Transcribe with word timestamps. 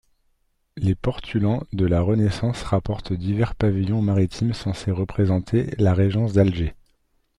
Les 0.77 0.95
portulans 0.95 1.61
de 1.73 1.85
la 1.85 2.01
Renaissance 2.01 2.63
rapportent 2.63 3.13
divers 3.13 3.53
pavillons 3.53 4.01
maritimes 4.01 4.53
censés 4.55 4.89
représenter 4.89 5.75
la 5.77 5.93
régence 5.93 6.33
d'Alger. 6.33 6.73